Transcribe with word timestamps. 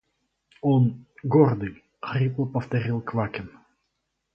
Он… 0.61 1.05
гордый,– 1.21 1.83
хрипло 2.01 2.47
повторил 2.47 3.01
Квакин 3.01 3.51